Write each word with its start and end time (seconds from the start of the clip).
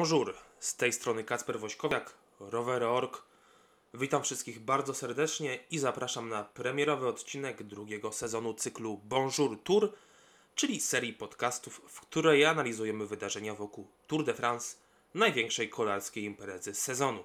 Bonjour, 0.00 0.34
z 0.60 0.76
tej 0.76 0.92
strony 0.92 1.24
Kacper 1.24 1.60
Wośkowiak, 1.60 2.14
Rowery.org. 2.40 3.22
Witam 3.94 4.22
wszystkich 4.22 4.60
bardzo 4.60 4.94
serdecznie 4.94 5.58
i 5.70 5.78
zapraszam 5.78 6.28
na 6.28 6.44
premierowy 6.44 7.08
odcinek 7.08 7.62
drugiego 7.62 8.12
sezonu 8.12 8.54
cyklu 8.54 9.00
Bonjour 9.04 9.62
Tour, 9.62 9.92
czyli 10.54 10.80
serii 10.80 11.12
podcastów, 11.12 11.82
w 11.88 12.00
której 12.00 12.44
analizujemy 12.44 13.06
wydarzenia 13.06 13.54
wokół 13.54 13.86
Tour 14.06 14.24
de 14.24 14.34
France, 14.34 14.76
największej 15.14 15.68
kolarskiej 15.68 16.24
imprezy 16.24 16.74
sezonu. 16.74 17.24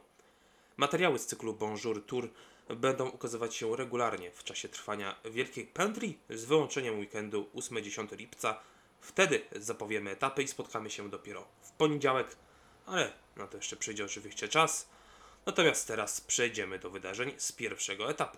Materiały 0.77 1.19
z 1.19 1.25
cyklu 1.25 1.53
Bonjour 1.53 2.05
Tour 2.05 2.29
będą 2.69 3.09
ukazywać 3.09 3.55
się 3.55 3.75
regularnie 3.75 4.31
w 4.31 4.43
czasie 4.43 4.69
trwania 4.69 5.15
Wielkiej 5.25 5.65
Pętli 5.65 6.17
z 6.29 6.45
wyłączeniem 6.45 6.99
weekendu 6.99 7.49
8-10 7.55 8.17
lipca. 8.17 8.59
Wtedy 9.01 9.41
zapowiemy 9.55 10.11
etapy 10.11 10.43
i 10.43 10.47
spotkamy 10.47 10.89
się 10.89 11.09
dopiero 11.09 11.47
w 11.61 11.71
poniedziałek, 11.71 12.37
ale 12.85 13.11
na 13.35 13.47
to 13.47 13.57
jeszcze 13.57 13.75
przyjdzie 13.77 14.05
oczywiście 14.05 14.47
czas. 14.47 14.87
Natomiast 15.45 15.87
teraz 15.87 16.21
przejdziemy 16.21 16.79
do 16.79 16.89
wydarzeń 16.89 17.33
z 17.37 17.51
pierwszego 17.51 18.09
etapu. 18.09 18.37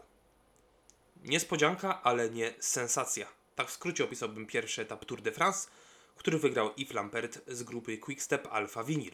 Niespodzianka, 1.23 2.03
ale 2.03 2.29
nie 2.29 2.53
sensacja. 2.59 3.27
Tak 3.55 3.67
w 3.67 3.71
skrócie 3.71 4.03
opisałbym 4.03 4.45
pierwszy 4.45 4.81
etap 4.81 5.05
Tour 5.05 5.21
de 5.21 5.31
France, 5.31 5.69
który 6.15 6.39
wygrał 6.39 6.73
Yves 6.77 6.93
Lampert 6.93 7.39
z 7.47 7.63
grupy 7.63 7.97
Quickstep 7.97 8.47
Alpha 8.51 8.83
Vinyl. 8.83 9.13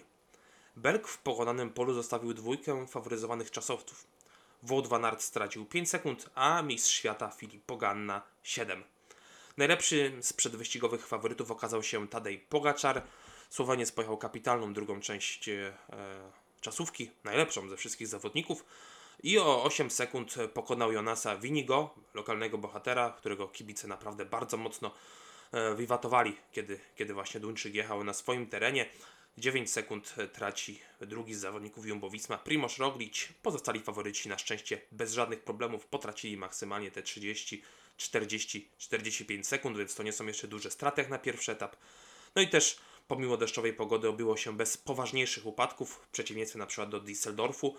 Berg 0.75 1.07
w 1.07 1.17
pokonanym 1.17 1.69
polu 1.69 1.93
zostawił 1.93 2.33
dwójkę 2.33 2.87
faworyzowanych 2.87 3.51
czasowców. 3.51 4.07
Wout 4.63 4.87
van 4.87 5.05
Aert 5.05 5.21
stracił 5.21 5.65
5 5.65 5.89
sekund, 5.89 6.29
a 6.35 6.61
mistrz 6.61 6.91
świata 6.91 7.29
Filip 7.29 7.65
Poganna 7.65 8.21
7. 8.43 8.83
Najlepszy 9.57 10.17
z 10.21 10.33
przedwyścigowych 10.33 11.07
faworytów 11.07 11.51
okazał 11.51 11.83
się 11.83 12.07
Tadej 12.07 12.39
Pogaczar. 12.39 13.03
Słoweniec 13.53 13.91
pojechał 13.91 14.17
kapitalną 14.17 14.73
drugą 14.73 14.99
część 14.99 15.49
e, 15.49 15.73
czasówki, 16.61 17.11
najlepszą 17.23 17.69
ze 17.69 17.77
wszystkich 17.77 18.07
zawodników 18.07 18.65
i 19.23 19.39
o 19.39 19.63
8 19.63 19.91
sekund 19.91 20.35
pokonał 20.53 20.91
Jonasa 20.91 21.37
Winigo, 21.37 21.95
lokalnego 22.13 22.57
bohatera, 22.57 23.13
którego 23.17 23.47
kibice 23.47 23.87
naprawdę 23.87 24.25
bardzo 24.25 24.57
mocno 24.57 24.91
e, 25.51 25.75
wiwatowali, 25.75 26.37
kiedy, 26.51 26.79
kiedy 26.95 27.13
właśnie 27.13 27.39
Duńczyk 27.39 27.75
jechał 27.75 28.03
na 28.03 28.13
swoim 28.13 28.47
terenie. 28.47 28.85
9 29.37 29.71
sekund 29.71 30.15
traci 30.33 30.79
drugi 31.01 31.33
z 31.33 31.39
zawodników 31.39 31.85
Jumbo-Visma, 31.85 32.37
Primoz 32.37 32.77
Roglic. 32.77 33.27
Pozostali 33.41 33.79
faworyci 33.79 34.29
na 34.29 34.37
szczęście 34.37 34.81
bez 34.91 35.13
żadnych 35.13 35.43
problemów 35.43 35.85
potracili 35.85 36.37
maksymalnie 36.37 36.91
te 36.91 37.03
30, 37.03 37.63
40, 37.97 38.69
45 38.77 39.47
sekund, 39.47 39.77
więc 39.77 39.95
to 39.95 40.03
nie 40.03 40.13
są 40.13 40.25
jeszcze 40.25 40.47
duże 40.47 40.71
straty 40.71 41.07
na 41.09 41.19
pierwszy 41.19 41.51
etap. 41.51 41.75
No 42.35 42.41
i 42.41 42.47
też 42.47 42.77
pomimo 43.07 43.37
deszczowej 43.37 43.73
pogody 43.73 44.07
obyło 44.07 44.37
się 44.37 44.57
bez 44.57 44.77
poważniejszych 44.77 45.45
upadków, 45.45 45.93
w 45.93 46.07
przeciwieństwie 46.07 46.65
przykład 46.65 46.89
do 46.89 47.01
Düsseldorfu, 47.01 47.73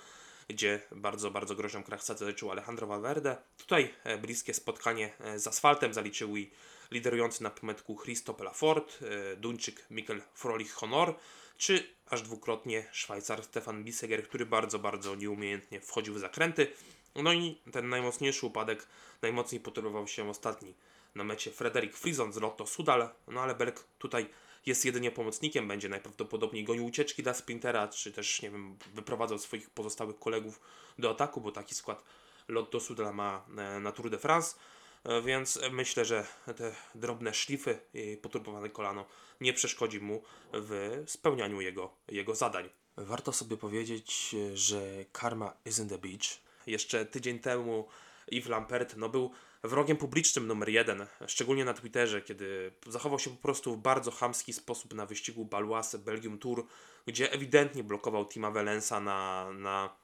gdzie 0.49 0.83
bardzo, 0.93 1.31
bardzo 1.31 1.55
groźną 1.55 1.83
krachcę 1.83 2.17
zaliczył 2.17 2.51
Alejandro 2.51 2.87
Valverde. 2.87 3.37
Tutaj 3.57 3.95
e, 4.05 4.19
bliskie 4.19 4.55
spotkanie 4.55 5.13
e, 5.21 5.39
z 5.39 5.47
asfaltem 5.47 5.95
zaliczył 5.95 6.37
i 6.37 6.51
liderujący 6.91 7.43
na 7.43 7.51
pymetku 7.51 7.97
Christophe 7.97 8.45
Lafort, 8.45 8.99
e, 9.03 9.37
Duńczyk 9.37 9.87
Mikkel 9.91 10.23
Frolich-Honor, 10.37 11.15
czy 11.57 11.95
aż 12.07 12.23
dwukrotnie 12.23 12.87
Szwajcar 12.93 13.45
Stefan 13.45 13.85
Biseger, 13.85 14.29
który 14.29 14.47
bardzo, 14.47 14.79
bardzo 14.79 15.15
nieumiejętnie 15.15 15.81
wchodził 15.81 16.15
w 16.15 16.19
zakręty. 16.19 16.67
No 17.15 17.33
i 17.33 17.61
ten 17.73 17.89
najmocniejszy 17.89 18.47
upadek, 18.47 18.87
najmocniej 19.23 19.61
potorował 19.61 20.09
się 20.09 20.31
ostatni 20.31 20.75
na 21.15 21.25
mecie 21.25 21.51
Frederik 21.51 21.97
Frison 21.97 22.33
z 22.33 22.37
Lotto 22.37 22.67
Sudal, 22.67 23.09
no 23.29 23.41
ale 23.41 23.55
Berg 23.55 23.85
tutaj 23.99 24.27
jest 24.67 24.85
jedynie 24.85 25.11
pomocnikiem, 25.11 25.69
będzie 25.69 25.89
najprawdopodobniej 25.89 26.65
gonił 26.65 26.87
ucieczki 26.87 27.23
dla 27.23 27.35
sprintera, 27.35 27.89
czy 27.89 28.13
też, 28.13 28.43
nie 28.43 28.51
wiem, 28.51 28.77
wyprowadzał 28.95 29.39
swoich 29.39 29.71
pozostałych 29.71 30.19
kolegów 30.19 30.61
do 30.99 31.11
ataku, 31.11 31.41
bo 31.41 31.53
taki 31.53 31.75
skład 31.75 32.05
Lotto 32.49 32.81
Sudal 32.81 33.15
ma 33.15 33.47
e, 33.59 33.81
na 33.81 33.93
Tour 33.93 34.11
de 34.11 34.19
France. 34.19 34.57
E, 35.05 35.23
więc 35.23 35.61
myślę, 35.73 36.05
że 36.05 36.27
te 36.57 36.75
drobne 36.95 37.35
szlify 37.35 37.79
i 37.95 38.17
poturbowane 38.17 38.71
kolano 38.71 39.07
nie 39.41 39.53
przeszkodzi 39.53 40.01
mu 40.01 40.23
w 40.53 41.03
spełnianiu 41.07 41.61
jego, 41.61 41.95
jego 42.09 42.35
zadań. 42.35 42.69
Warto 42.97 43.33
sobie 43.33 43.57
powiedzieć, 43.57 44.37
że 44.55 45.05
karma 45.13 45.57
isn't 45.67 45.89
the 45.89 45.99
beach. 45.99 46.41
Jeszcze 46.67 47.07
tydzień 47.07 47.39
temu 47.39 47.89
Yves 48.33 48.49
Lampert 48.49 48.97
no, 48.97 49.09
był 49.09 49.31
wrogiem 49.65 49.97
publicznym 49.97 50.47
numer 50.47 50.69
jeden, 50.69 51.07
szczególnie 51.27 51.65
na 51.65 51.75
Twitterze, 51.75 52.23
kiedy 52.23 52.73
zachował 52.87 53.19
się 53.19 53.31
po 53.31 53.43
prostu 53.43 53.77
w 53.77 53.79
bardzo 53.79 54.11
chamski 54.11 54.53
sposób 54.53 54.95
na 54.95 55.07
wyścigu 55.07 55.45
Baloise 55.45 55.99
Belgium 55.99 56.39
Tour, 56.39 56.67
gdzie 57.07 57.33
ewidentnie 57.33 57.85
blokował 57.85 58.27
Tima 58.27 58.51
Valensa 58.51 59.01
na, 59.01 59.51
na 59.53 59.97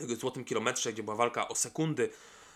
złotym 0.00 0.44
kilometrze, 0.44 0.92
gdzie 0.92 1.02
była 1.02 1.16
walka 1.16 1.48
o 1.48 1.54
sekundy 1.54 2.10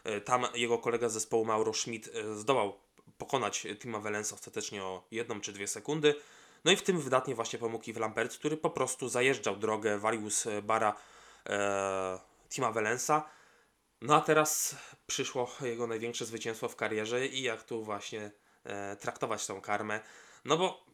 E, 0.04 0.20
tam 0.20 0.46
jego 0.54 0.78
kolega 0.78 1.08
z 1.08 1.12
zespołu 1.12 1.44
Mauro 1.44 1.74
Schmidt 1.74 2.10
e, 2.14 2.34
zdołał 2.34 2.78
pokonać 3.18 3.66
Tima 3.78 3.98
Valensa 3.98 4.34
ostatecznie 4.34 4.84
o 4.84 5.06
jedną 5.10 5.40
czy 5.40 5.52
dwie 5.52 5.66
sekundy. 5.66 6.14
No 6.64 6.72
i 6.72 6.76
w 6.76 6.82
tym 6.82 7.00
wydatnie 7.00 7.34
właśnie 7.34 7.58
pomógł 7.58 7.90
Yves 7.90 8.00
Lampert, 8.00 8.38
który 8.38 8.56
po 8.56 8.70
prostu 8.70 9.08
zajeżdżał 9.08 9.56
drogę, 9.56 9.98
walił 9.98 10.30
z 10.30 10.46
bara 10.64 10.96
e, 11.46 12.18
Tima 12.50 12.72
Valensa. 12.72 13.30
No 14.02 14.14
a 14.16 14.20
teraz 14.20 14.76
przyszło 15.06 15.56
jego 15.60 15.86
największe 15.86 16.26
zwycięstwo 16.26 16.68
w 16.68 16.76
karierze 16.76 17.26
i 17.26 17.42
jak 17.42 17.62
tu 17.62 17.84
właśnie 17.84 18.30
e, 18.64 18.96
traktować 18.96 19.46
tą 19.46 19.60
karmę. 19.60 20.00
No 20.44 20.56
bo, 20.56 20.84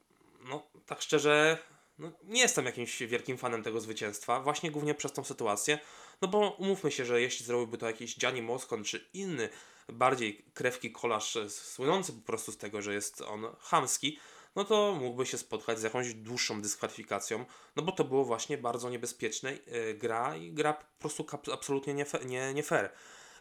no 0.44 0.66
tak 0.86 1.02
szczerze, 1.02 1.58
no, 1.98 2.12
nie 2.24 2.40
jestem 2.40 2.66
jakimś 2.66 3.02
wielkim 3.02 3.38
fanem 3.38 3.62
tego 3.62 3.80
zwycięstwa, 3.80 4.40
właśnie 4.40 4.70
głównie 4.70 4.94
przez 4.94 5.12
tą 5.12 5.24
sytuację, 5.24 5.78
no 6.20 6.28
bo 6.28 6.50
umówmy 6.50 6.92
się, 6.92 7.04
że 7.04 7.20
jeśli 7.20 7.46
zrobiłby 7.46 7.78
to 7.78 7.86
jakiś 7.86 8.18
Gianni 8.18 8.42
Moscon 8.42 8.84
czy 8.84 9.08
inny, 9.14 9.48
bardziej 9.88 10.44
krewki 10.54 10.92
kolarz 10.92 11.36
e, 11.36 11.50
słynący 11.50 12.12
po 12.12 12.26
prostu 12.26 12.52
z 12.52 12.56
tego, 12.56 12.82
że 12.82 12.94
jest 12.94 13.20
on 13.20 13.46
chamski, 13.60 14.18
no 14.56 14.64
to 14.64 14.96
mógłby 15.00 15.26
się 15.26 15.38
spotkać 15.38 15.78
z 15.78 15.82
jakąś 15.82 16.14
dłuższą 16.14 16.62
dyskwalifikacją, 16.62 17.44
no 17.76 17.82
bo 17.82 17.92
to 17.92 18.04
było 18.04 18.24
właśnie 18.24 18.58
bardzo 18.58 18.90
niebezpieczne 18.90 19.52
yy, 19.52 19.94
gra 19.94 20.36
i 20.36 20.52
gra 20.52 20.72
po 20.72 20.84
prostu 20.98 21.26
absolutnie 21.52 21.94
nie, 21.94 22.06
nie, 22.26 22.54
nie 22.54 22.62
fair. 22.62 22.92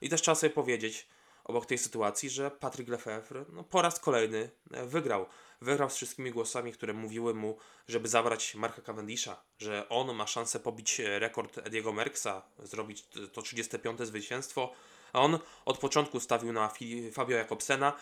I 0.02 0.10
też 0.10 0.22
trzeba 0.22 0.36
sobie 0.36 0.50
powiedzieć, 0.50 1.08
obok 1.46 1.66
tej 1.66 1.78
sytuacji, 1.78 2.30
że 2.30 2.52
Patrick 2.52 2.90
Lefebvre 2.90 3.46
no, 3.50 3.64
po 3.64 3.82
raz 3.82 4.00
kolejny 4.00 4.50
e, 4.72 4.86
wygrał. 4.86 5.26
Wygrał 5.62 5.90
z 5.90 5.96
wszystkimi 5.96 6.32
głosami, 6.32 6.74
które 6.74 6.94
mówiły 6.94 7.34
mu, 7.34 7.58
żeby 7.88 8.08
zabrać 8.08 8.56
Marka 8.56 8.82
Cavendisha, 8.82 9.44
że 9.58 9.90
on 9.90 10.16
ma 10.16 10.28
szansę 10.28 10.60
pobić 10.60 11.00
e, 11.00 11.20
rekord 11.20 11.58
Ediego 11.58 11.94
Merksa, 11.94 12.42
zrobić 12.60 13.08
to 13.34 13.42
35. 13.42 14.02
zwycięstwo, 14.02 14.72
a 15.14 15.20
on 15.20 15.40
od 15.66 15.78
początku 15.78 16.20
stawił 16.20 16.54
na 16.54 16.72
Fabio 17.14 17.38
Jakobsena, 17.38 17.94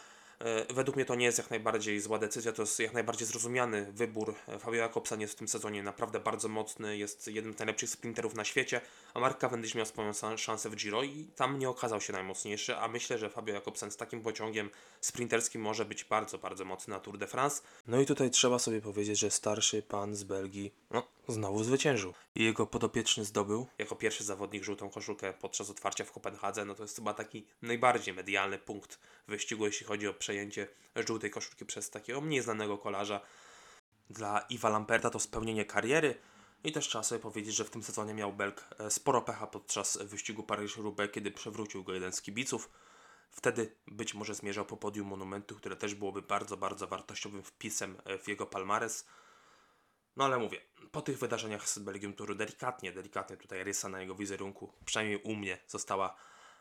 według 0.73 0.95
mnie 0.95 1.05
to 1.05 1.15
nie 1.15 1.25
jest 1.25 1.37
jak 1.37 1.49
najbardziej 1.49 1.99
zła 1.99 2.19
decyzja, 2.19 2.51
to 2.51 2.61
jest 2.61 2.79
jak 2.79 2.93
najbardziej 2.93 3.27
zrozumiany 3.27 3.91
wybór. 3.91 4.35
E, 4.47 4.59
Fabio 4.59 4.79
Jakobsen 4.79 5.21
jest 5.21 5.33
w 5.33 5.35
tym 5.37 5.47
sezonie 5.47 5.83
naprawdę 5.83 6.19
bardzo 6.19 6.49
mocny, 6.49 6.97
jest 6.97 7.27
jednym 7.27 7.53
z 7.53 7.59
najlepszych 7.59 7.89
sprinterów 7.89 8.35
na 8.35 8.43
świecie, 8.43 8.81
a 9.13 9.19
Mark 9.19 9.39
Cavendish 9.39 9.75
miał 9.75 9.85
swoją 9.85 10.11
szansę 10.37 10.69
w 10.69 10.75
Giro 10.75 11.03
i 11.03 11.27
tam 11.35 11.59
nie 11.59 11.69
okazał 11.69 12.01
się 12.01 12.13
najmocniejszy, 12.13 12.77
a 12.77 12.87
myślę, 12.87 13.17
że 13.17 13.29
Fabio 13.29 13.53
Jakobsen 13.53 13.91
z 13.91 13.97
takim 13.97 14.21
pociągiem 14.21 14.69
sprinterskim 15.01 15.61
może 15.61 15.85
być 15.85 16.03
bardzo, 16.03 16.37
bardzo 16.37 16.65
mocny 16.65 16.93
na 16.93 16.99
Tour 16.99 17.17
de 17.17 17.27
France. 17.27 17.61
No 17.87 18.01
i 18.01 18.05
tutaj 18.05 18.31
trzeba 18.31 18.59
sobie 18.59 18.81
powiedzieć, 18.81 19.19
że 19.19 19.31
starszy 19.31 19.81
pan 19.81 20.15
z 20.15 20.23
Belgii 20.23 20.73
no, 20.91 21.07
znowu 21.27 21.63
zwyciężył. 21.63 22.13
I 22.35 22.43
jego 22.43 22.67
podopieczny 22.67 23.25
zdobył 23.25 23.67
jako 23.77 23.95
pierwszy 23.95 24.23
zawodnik 24.23 24.63
żółtą 24.63 24.89
koszulkę 24.89 25.33
podczas 25.33 25.69
otwarcia 25.69 26.03
w 26.03 26.11
Kopenhadze. 26.11 26.65
No 26.65 26.75
to 26.75 26.83
jest 26.83 26.95
chyba 26.95 27.13
taki 27.13 27.45
najbardziej 27.61 28.13
medialny 28.13 28.57
punkt 28.57 28.99
wyścigu, 29.27 29.65
jeśli 29.65 29.85
chodzi 29.85 30.07
o 30.07 30.13
przejęcie 30.13 30.67
żółtej 31.07 31.31
koszulki 31.31 31.65
przez 31.65 31.89
takiego 31.89 32.21
mniej 32.21 32.41
znanego 32.41 32.77
kolarza. 32.77 33.21
Dla 34.09 34.45
Iwa 34.49 34.69
Lamperta 34.69 35.09
to 35.09 35.19
spełnienie 35.19 35.65
kariery. 35.65 36.15
I 36.63 36.71
też 36.71 36.87
trzeba 36.87 37.03
sobie 37.03 37.21
powiedzieć, 37.21 37.55
że 37.55 37.63
w 37.63 37.69
tym 37.69 37.83
sezonie 37.83 38.13
miał 38.13 38.33
Belg 38.33 38.65
e, 38.79 38.91
sporo 38.91 39.21
pecha 39.21 39.47
podczas 39.47 39.97
wyścigu 39.97 40.43
Paryż-Roubaix, 40.43 41.11
kiedy 41.11 41.31
przewrócił 41.31 41.83
go 41.83 41.93
jeden 41.93 42.13
z 42.13 42.21
kibiców. 42.21 42.69
Wtedy 43.31 43.75
być 43.87 44.13
może 44.13 44.35
zmierzał 44.35 44.65
po 44.65 44.77
podium 44.77 45.07
monumentu, 45.07 45.55
które 45.55 45.75
też 45.75 45.95
byłoby 45.95 46.21
bardzo, 46.21 46.57
bardzo 46.57 46.87
wartościowym 46.87 47.43
wpisem 47.43 47.97
e, 48.05 48.17
w 48.17 48.27
jego 48.27 48.45
palmares. 48.45 49.05
No 50.15 50.25
ale 50.25 50.37
mówię, 50.37 50.61
po 50.91 51.01
tych 51.01 51.19
wydarzeniach 51.19 51.69
z 51.69 51.79
Belgium 51.79 52.13
Touru 52.13 52.35
delikatnie, 52.35 52.91
delikatnie 52.91 53.37
tutaj 53.37 53.63
rysa 53.63 53.89
na 53.89 54.01
jego 54.01 54.15
wizerunku, 54.15 54.73
przynajmniej 54.85 55.21
u 55.23 55.35
mnie, 55.35 55.57
została 55.67 56.15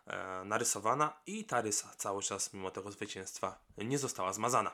e, 0.06 0.44
narysowana 0.44 1.20
i 1.26 1.44
ta 1.44 1.60
rysa 1.60 1.94
cały 1.96 2.22
czas, 2.22 2.52
mimo 2.52 2.70
tego 2.70 2.90
zwycięstwa, 2.90 3.58
nie 3.78 3.98
została 3.98 4.32
zmazana. 4.32 4.70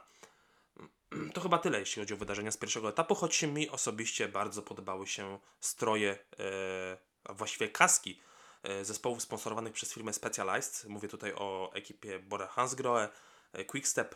To 1.35 1.41
chyba 1.41 1.59
tyle, 1.59 1.81
jeśli 1.81 2.03
chodzi 2.03 2.15
o 2.15 2.17
wydarzenia 2.17 2.51
z 2.51 2.57
pierwszego 2.57 2.89
etapu, 2.89 3.15
choć 3.15 3.43
mi 3.43 3.71
osobiście 3.71 4.29
bardzo 4.29 4.63
podobały 4.63 5.07
się 5.07 5.39
stroje, 5.61 6.19
e, 6.39 6.99
a 7.25 7.33
właściwie 7.33 7.69
kaski 7.69 8.21
e, 8.63 8.85
zespołów 8.85 9.23
sponsorowanych 9.23 9.73
przez 9.73 9.93
firmę 9.93 10.13
Specialized. 10.13 10.89
Mówię 10.89 11.09
tutaj 11.09 11.33
o 11.35 11.71
ekipie 11.75 12.19
Bora 12.19 12.47
Hansgrohe, 12.47 13.09
e, 13.53 13.65
Quickstep, 13.65 14.15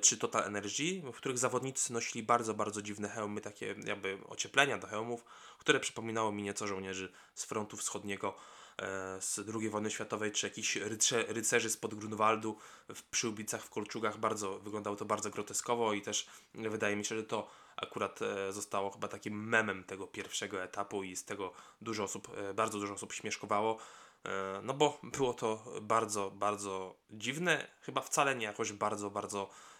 czy 0.00 0.16
Total 0.18 0.44
Energy, 0.44 1.02
w 1.12 1.16
których 1.16 1.38
zawodnicy 1.38 1.92
nosili 1.92 2.22
bardzo, 2.22 2.54
bardzo 2.54 2.82
dziwne 2.82 3.08
hełmy, 3.08 3.40
takie 3.40 3.74
jakby 3.84 4.18
ocieplenia 4.28 4.78
do 4.78 4.86
hełmów, 4.86 5.24
które 5.58 5.80
przypominało 5.80 6.32
mi 6.32 6.42
nieco 6.42 6.66
żołnierzy 6.66 7.12
z 7.34 7.44
frontu 7.44 7.76
wschodniego 7.76 8.36
e, 8.78 9.20
z 9.20 9.40
II 9.54 9.70
wojny 9.70 9.90
światowej, 9.90 10.32
czy 10.32 10.46
jakichś 10.46 10.76
ryce, 10.76 11.22
rycerzy 11.22 11.70
spod 11.70 11.94
Grunwaldu 11.94 12.58
w 12.94 13.02
przyłbicach, 13.02 13.62
w 13.62 13.70
kolczugach. 13.70 14.18
Bardzo, 14.18 14.58
wyglądało 14.58 14.96
to 14.96 15.04
bardzo 15.04 15.30
groteskowo 15.30 15.92
i 15.92 16.02
też 16.02 16.26
wydaje 16.54 16.96
mi 16.96 17.04
się, 17.04 17.16
że 17.16 17.22
to 17.22 17.50
akurat 17.76 18.22
e, 18.22 18.52
zostało 18.52 18.90
chyba 18.90 19.08
takim 19.08 19.48
memem 19.48 19.84
tego 19.84 20.06
pierwszego 20.06 20.62
etapu 20.62 21.02
i 21.02 21.16
z 21.16 21.24
tego 21.24 21.52
dużo 21.80 22.04
osób, 22.04 22.28
e, 22.36 22.54
bardzo 22.54 22.78
dużo 22.78 22.94
osób 22.94 23.12
śmieszkowało. 23.12 23.78
E, 24.26 24.60
no 24.62 24.74
bo 24.74 25.00
było 25.02 25.34
to 25.34 25.64
bardzo, 25.82 26.30
bardzo 26.30 26.94
dziwne, 27.10 27.66
chyba 27.80 28.00
wcale 28.00 28.34
nie 28.34 28.46
jakoś 28.46 28.72
bardzo, 28.72 29.10
bardzo 29.10 29.42
e, 29.42 29.75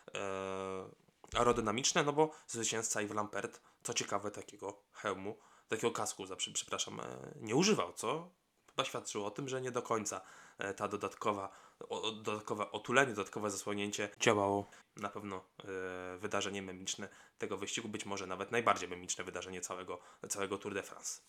aerodynamiczne, 1.35 2.03
no 2.05 2.13
bo 2.13 2.31
zwycięzca 2.47 3.01
Yves 3.01 3.17
Lampert, 3.17 3.61
co 3.83 3.95
ciekawe, 3.95 4.31
takiego 4.31 4.83
hełmu, 4.93 5.39
takiego 5.69 5.91
kasku, 5.91 6.27
za, 6.27 6.37
przepraszam, 6.37 7.01
e, 7.01 7.05
nie 7.41 7.57
używał, 7.57 7.93
co 7.93 8.31
chyba 8.67 8.85
świadczyło 8.85 9.27
o 9.27 9.31
tym, 9.31 9.49
że 9.49 9.61
nie 9.61 9.71
do 9.71 9.83
końca 9.83 10.21
e, 10.59 10.75
ta 10.75 10.89
dodatkowa, 10.89 11.51
o, 11.89 12.13
dodatkowe 12.13 12.73
otulenie, 12.73 13.15
dodatkowe 13.15 13.51
zasłonięcie 13.51 14.09
działało. 14.21 14.71
Na 14.97 15.09
pewno 15.09 15.37
e, 15.37 16.19
wydarzenie 16.19 16.63
memiczne 16.63 17.09
tego 17.39 17.57
wyścigu, 17.57 17.89
być 17.89 18.07
może 18.07 18.27
nawet 18.27 18.53
najbardziej 18.53 18.89
memiczne 18.89 19.25
wydarzenie 19.25 19.61
całego, 19.61 20.01
całego 20.29 20.59
Tour 20.59 20.75
de 20.75 20.83
France. 20.83 21.23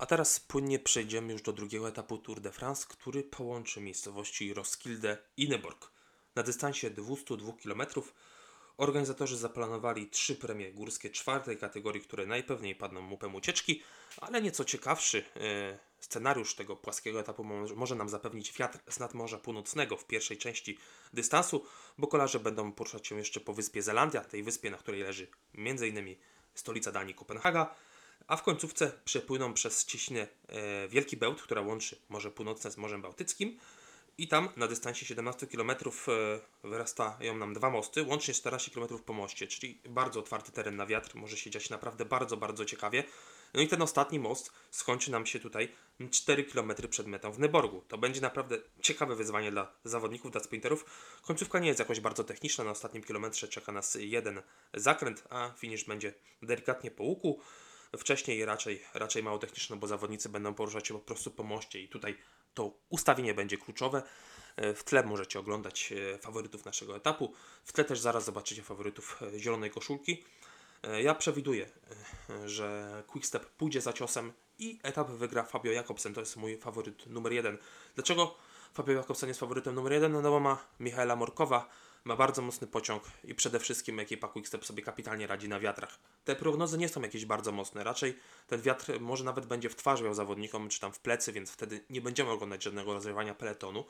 A 0.00 0.06
teraz 0.06 0.40
płynnie 0.40 0.78
przejdziemy 0.78 1.32
już 1.32 1.42
do 1.42 1.52
drugiego 1.52 1.88
etapu 1.88 2.18
Tour 2.18 2.40
de 2.40 2.52
France, 2.52 2.86
który 2.88 3.22
połączy 3.22 3.80
miejscowości 3.80 4.54
Roskilde 4.54 5.18
i 5.36 5.48
Neborg. 5.48 5.90
Na 6.34 6.42
dystansie 6.42 6.90
202 6.90 7.52
km 7.62 7.82
organizatorzy 8.76 9.36
zaplanowali 9.36 10.06
trzy 10.06 10.36
premie 10.36 10.72
górskie 10.72 11.10
czwartej 11.10 11.58
kategorii, 11.58 12.02
które 12.02 12.26
najpewniej 12.26 12.74
padną 12.74 13.00
mupem 13.00 13.34
ucieczki, 13.34 13.82
ale 14.20 14.42
nieco 14.42 14.64
ciekawszy 14.64 15.24
e, 15.36 15.78
scenariusz 15.98 16.54
tego 16.54 16.76
płaskiego 16.76 17.20
etapu 17.20 17.44
może 17.76 17.94
nam 17.94 18.08
zapewnić 18.08 18.52
wiatr 18.52 18.78
z 18.88 18.98
nadmorza 18.98 19.38
północnego 19.38 19.96
w 19.96 20.06
pierwszej 20.06 20.38
części 20.38 20.78
dystansu, 21.12 21.64
bo 21.98 22.06
kolarze 22.06 22.40
będą 22.40 22.72
poruszać 22.72 23.06
się 23.06 23.18
jeszcze 23.18 23.40
po 23.40 23.54
wyspie 23.54 23.82
Zelandia, 23.82 24.24
tej 24.24 24.42
wyspie, 24.42 24.70
na 24.70 24.76
której 24.76 25.02
leży 25.02 25.26
m.in. 25.54 26.16
stolica 26.54 26.92
Danii 26.92 27.14
Kopenhaga, 27.14 27.74
a 28.30 28.36
w 28.36 28.42
końcówce 28.42 28.92
przepłyną 29.04 29.54
przez 29.54 29.86
cieśninę 29.86 30.26
e, 30.48 30.88
Wielki 30.88 31.16
Bełt, 31.16 31.42
która 31.42 31.60
łączy 31.60 31.96
Morze 32.08 32.30
Północne 32.30 32.70
z 32.70 32.76
Morzem 32.76 33.02
Bałtyckim 33.02 33.58
i 34.18 34.28
tam 34.28 34.48
na 34.56 34.68
dystansie 34.68 35.06
17 35.06 35.46
km 35.46 35.70
e, 35.70 35.76
wyrastają 36.68 37.36
nam 37.36 37.54
dwa 37.54 37.70
mosty, 37.70 38.02
łącznie 38.02 38.34
14 38.34 38.70
km 38.70 38.88
po 39.06 39.12
moście, 39.12 39.46
czyli 39.46 39.80
bardzo 39.88 40.20
otwarty 40.20 40.52
teren 40.52 40.76
na 40.76 40.86
wiatr, 40.86 41.16
może 41.16 41.36
się 41.36 41.50
dziać 41.50 41.70
naprawdę 41.70 42.04
bardzo, 42.04 42.36
bardzo 42.36 42.64
ciekawie. 42.64 43.04
No 43.54 43.60
i 43.60 43.68
ten 43.68 43.82
ostatni 43.82 44.18
most 44.18 44.52
skończy 44.70 45.10
nam 45.10 45.26
się 45.26 45.40
tutaj 45.40 45.68
4 46.10 46.44
km 46.44 46.72
przed 46.90 47.06
metą 47.06 47.32
w 47.32 47.38
Neborgu. 47.38 47.84
To 47.88 47.98
będzie 47.98 48.20
naprawdę 48.20 48.58
ciekawe 48.82 49.16
wyzwanie 49.16 49.50
dla 49.50 49.72
zawodników, 49.84 50.30
dla 50.30 50.40
sprinterów. 50.40 50.84
Końcówka 51.22 51.58
nie 51.58 51.68
jest 51.68 51.78
jakoś 51.80 52.00
bardzo 52.00 52.24
techniczna, 52.24 52.64
na 52.64 52.70
ostatnim 52.70 53.02
kilometrze 53.02 53.48
czeka 53.48 53.72
nas 53.72 53.98
jeden 54.00 54.42
zakręt, 54.74 55.24
a 55.30 55.52
finish 55.58 55.84
będzie 55.84 56.14
delikatnie 56.42 56.90
po 56.90 57.02
łuku 57.02 57.40
wcześniej 57.98 58.44
raczej, 58.44 58.82
raczej 58.94 59.22
mało 59.22 59.38
techniczne, 59.38 59.76
bo 59.76 59.86
zawodnicy 59.86 60.28
będą 60.28 60.54
poruszać 60.54 60.88
się 60.88 60.94
po 60.94 61.00
prostu 61.00 61.30
po 61.30 61.42
moście 61.42 61.80
i 61.80 61.88
tutaj 61.88 62.16
to 62.54 62.72
ustawienie 62.88 63.34
będzie 63.34 63.58
kluczowe. 63.58 64.02
E, 64.56 64.74
w 64.74 64.84
tle 64.84 65.02
możecie 65.02 65.38
oglądać 65.38 65.92
e, 65.92 66.18
faworytów 66.18 66.64
naszego 66.64 66.96
etapu. 66.96 67.32
W 67.64 67.72
tle 67.72 67.84
też 67.84 68.00
zaraz 68.00 68.24
zobaczycie 68.24 68.62
faworytów 68.62 69.22
e, 69.22 69.38
zielonej 69.38 69.70
koszulki. 69.70 70.24
Ja 71.02 71.14
przewiduję, 71.14 71.70
że 72.46 73.02
Quickstep 73.06 73.46
pójdzie 73.46 73.80
za 73.80 73.92
ciosem 73.92 74.32
i 74.58 74.78
etap 74.82 75.10
wygra 75.10 75.44
Fabio 75.44 75.72
Jakobsen. 75.72 76.14
To 76.14 76.20
jest 76.20 76.36
mój 76.36 76.58
faworyt 76.58 77.06
numer 77.06 77.32
jeden. 77.32 77.58
Dlaczego 77.94 78.36
Fabio 78.74 78.94
Jakobsen 78.94 79.28
jest 79.28 79.40
faworytem 79.40 79.74
numer 79.74 79.92
jeden? 79.92 80.12
No 80.12 80.22
bo 80.22 80.40
ma 80.40 80.64
Michaela 80.80 81.16
Morkowa, 81.16 81.68
ma 82.04 82.16
bardzo 82.16 82.42
mocny 82.42 82.66
pociąg 82.66 83.02
i 83.24 83.34
przede 83.34 83.58
wszystkim 83.58 84.00
ekipa 84.00 84.28
Quickstep 84.28 84.64
sobie 84.64 84.82
kapitalnie 84.82 85.26
radzi 85.26 85.48
na 85.48 85.60
wiatrach. 85.60 85.98
Te 86.24 86.36
prognozy 86.36 86.78
nie 86.78 86.88
są 86.88 87.02
jakieś 87.02 87.24
bardzo 87.24 87.52
mocne, 87.52 87.84
raczej 87.84 88.18
ten 88.46 88.60
wiatr 88.60 89.00
może 89.00 89.24
nawet 89.24 89.46
będzie 89.46 89.68
w 89.68 89.76
twarz 89.76 90.02
miał 90.02 90.14
zawodnikom, 90.14 90.68
czy 90.68 90.80
tam 90.80 90.92
w 90.92 90.98
plecy, 90.98 91.32
więc 91.32 91.50
wtedy 91.50 91.84
nie 91.90 92.00
będziemy 92.00 92.30
oglądać 92.30 92.62
żadnego 92.62 92.94
rozrywania 92.94 93.34
peletonu. 93.34 93.84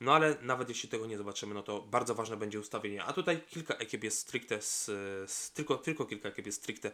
No 0.00 0.14
ale 0.14 0.36
nawet 0.42 0.68
jeśli 0.68 0.88
tego 0.88 1.06
nie 1.06 1.18
zobaczymy, 1.18 1.54
no 1.54 1.62
to 1.62 1.82
bardzo 1.82 2.14
ważne 2.14 2.36
będzie 2.36 2.60
ustawienie. 2.60 3.04
A 3.04 3.12
tutaj 3.12 3.40
kilka 3.48 3.74
ekip 3.74 4.04
jest 4.04 4.18
stricte, 4.18 4.62
z, 4.62 4.84
z, 5.30 5.52
tylko, 5.52 5.76
tylko 5.76 6.06
kilka 6.06 6.28
ekip 6.28 6.46
jest 6.46 6.58
stricte 6.58 6.90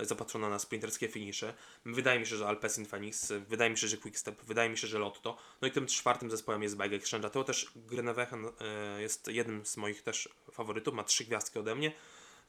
zapatrzona 0.00 0.48
na 0.48 0.58
sprinterskie 0.58 1.08
finisze. 1.08 1.54
Wydaje 1.84 2.20
mi 2.20 2.26
się, 2.26 2.36
że 2.36 2.46
Alpecin 2.46 2.86
Phoenix, 2.86 3.32
wydaje 3.48 3.70
mi 3.70 3.78
się, 3.78 3.88
że 3.88 3.96
Quickstep, 3.96 4.44
wydaje 4.44 4.70
mi 4.70 4.78
się, 4.78 4.86
że 4.86 4.98
Lotto. 4.98 5.36
No 5.60 5.68
i 5.68 5.70
tym 5.70 5.86
czwartym 5.86 6.30
zespołem 6.30 6.62
jest 6.62 6.76
Bike 6.76 6.96
Exchange. 6.96 7.30
To 7.30 7.44
też 7.44 7.72
Grenewechen 7.76 8.46
e, 8.60 9.02
jest 9.02 9.28
jednym 9.28 9.66
z 9.66 9.76
moich 9.76 10.02
też 10.02 10.28
faworytów, 10.52 10.94
ma 10.94 11.04
trzy 11.04 11.24
gwiazdki 11.24 11.58
ode 11.58 11.74
mnie. 11.74 11.92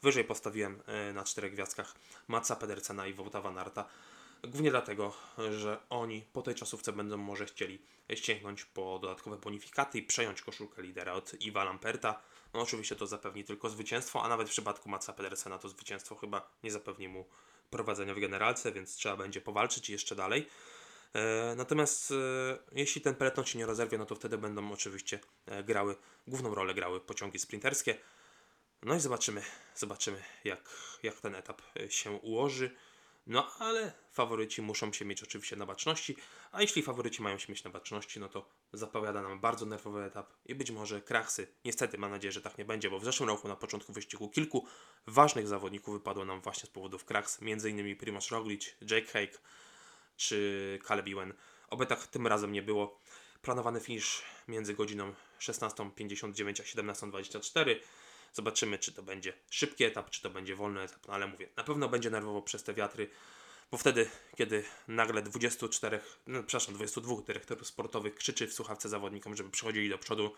Wyżej 0.02 0.24
postawiłem 0.24 0.82
e, 0.86 1.12
na 1.12 1.24
czterech 1.24 1.52
gwiazdkach 1.52 1.94
Matsa 2.28 2.56
Pedersena 2.56 3.06
i 3.06 3.14
Wołta 3.14 3.40
Van 3.40 3.58
Arta. 3.58 3.88
Głównie 4.42 4.70
dlatego, 4.70 5.14
że 5.58 5.78
oni 5.90 6.24
po 6.32 6.42
tej 6.42 6.54
czasówce 6.54 6.92
będą 6.92 7.16
może 7.16 7.46
chcieli 7.46 7.78
sięgnąć 8.14 8.64
po 8.64 8.98
dodatkowe 9.02 9.36
bonifikaty 9.36 9.98
i 9.98 10.02
przejąć 10.02 10.42
koszulkę 10.42 10.82
lidera 10.82 11.12
od 11.12 11.34
Iwa 11.40 11.64
Lamperta. 11.64 12.22
No 12.56 12.62
oczywiście 12.62 12.96
to 12.96 13.06
zapewni 13.06 13.44
tylko 13.44 13.68
zwycięstwo, 13.68 14.22
a 14.22 14.28
nawet 14.28 14.48
w 14.48 14.50
przypadku 14.50 14.88
Matsa 14.88 15.12
Pedersena 15.12 15.58
to 15.58 15.68
zwycięstwo 15.68 16.16
chyba 16.16 16.50
nie 16.62 16.70
zapewni 16.70 17.08
mu 17.08 17.24
prowadzenia 17.70 18.14
w 18.14 18.20
generalce, 18.20 18.72
więc 18.72 18.96
trzeba 18.96 19.16
będzie 19.16 19.40
powalczyć 19.40 19.90
jeszcze 19.90 20.16
dalej. 20.16 20.48
E, 21.12 21.54
natomiast 21.56 22.10
e, 22.10 22.14
jeśli 22.72 23.00
ten 23.00 23.14
peleton 23.14 23.44
się 23.44 23.58
nie 23.58 23.66
rozerwie, 23.66 23.98
no 23.98 24.06
to 24.06 24.14
wtedy 24.14 24.38
będą 24.38 24.72
oczywiście 24.72 25.20
e, 25.46 25.64
grały, 25.64 25.96
główną 26.26 26.54
rolę 26.54 26.74
grały 26.74 27.00
pociągi 27.00 27.38
sprinterskie. 27.38 27.98
No 28.82 28.94
i 28.94 29.00
zobaczymy, 29.00 29.42
zobaczymy 29.74 30.22
jak, 30.44 30.70
jak 31.02 31.20
ten 31.20 31.34
etap 31.34 31.62
się 31.88 32.10
ułoży. 32.10 32.70
No 33.26 33.50
ale 33.58 33.92
faworyci 34.12 34.62
muszą 34.62 34.92
się 34.92 35.04
mieć 35.04 35.22
oczywiście 35.22 35.56
na 35.56 35.66
baczności, 35.66 36.16
a 36.52 36.62
jeśli 36.62 36.82
faworyci 36.82 37.22
mają 37.22 37.38
się 37.38 37.52
mieć 37.52 37.64
na 37.64 37.70
baczności, 37.70 38.20
no 38.20 38.28
to 38.28 38.48
zapowiada 38.72 39.22
nam 39.22 39.40
bardzo 39.40 39.66
nerwowy 39.66 40.04
etap 40.04 40.32
i 40.44 40.54
być 40.54 40.70
może 40.70 41.00
krachsy. 41.00 41.48
Niestety 41.64 41.98
mam 41.98 42.10
nadzieję, 42.10 42.32
że 42.32 42.40
tak 42.40 42.58
nie 42.58 42.64
będzie, 42.64 42.90
bo 42.90 42.98
w 42.98 43.04
zeszłym 43.04 43.28
roku 43.28 43.48
na 43.48 43.56
początku 43.56 43.92
wyścigu 43.92 44.28
kilku 44.28 44.66
ważnych 45.06 45.48
zawodników 45.48 45.94
wypadło 45.94 46.24
nam 46.24 46.40
właśnie 46.40 46.66
z 46.66 46.70
powodów 46.70 47.04
krachs, 47.04 47.38
m.in. 47.42 47.96
Primoz 47.96 48.30
Roglic, 48.30 48.74
Jake 48.90 49.06
Hake 49.06 49.38
czy 50.16 50.78
Caleb 50.88 51.06
Ewan. 51.08 51.32
Oby 51.68 51.86
tak 51.86 52.06
tym 52.06 52.26
razem 52.26 52.52
nie 52.52 52.62
było. 52.62 53.00
Planowany 53.42 53.80
finish 53.80 54.22
między 54.48 54.74
godziną 54.74 55.14
16.59 55.40 56.60
a 56.60 56.92
17.24 56.92 57.76
Zobaczymy, 58.36 58.78
czy 58.78 58.92
to 58.92 59.02
będzie 59.02 59.32
szybki 59.50 59.84
etap, 59.84 60.10
czy 60.10 60.22
to 60.22 60.30
będzie 60.30 60.56
wolny 60.56 60.80
etap, 60.80 61.08
no 61.08 61.14
ale 61.14 61.26
mówię, 61.26 61.48
na 61.56 61.64
pewno 61.64 61.88
będzie 61.88 62.10
nerwowo 62.10 62.42
przez 62.42 62.62
te 62.62 62.74
wiatry, 62.74 63.10
bo 63.70 63.78
wtedy, 63.78 64.10
kiedy 64.36 64.64
nagle 64.88 65.22
24, 65.22 66.00
no, 66.26 66.42
przepraszam, 66.42 66.74
22 66.74 67.14
dyrektorów 67.26 67.66
sportowych 67.66 68.14
krzyczy 68.14 68.46
w 68.46 68.54
słuchawce 68.54 68.88
zawodnikom, 68.88 69.36
żeby 69.36 69.50
przychodzili 69.50 69.88
do 69.88 69.98
przodu, 69.98 70.34